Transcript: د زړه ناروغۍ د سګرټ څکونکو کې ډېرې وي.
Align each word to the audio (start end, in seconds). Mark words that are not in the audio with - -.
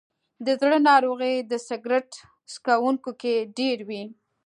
د 0.45 0.47
زړه 0.61 0.77
ناروغۍ 0.89 1.35
د 1.51 1.53
سګرټ 1.67 2.09
څکونکو 2.53 3.11
کې 3.21 3.35
ډېرې 3.57 3.83
وي. 3.89 4.03